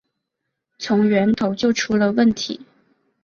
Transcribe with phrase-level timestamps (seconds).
[0.79, 2.65] 从源头就出了问题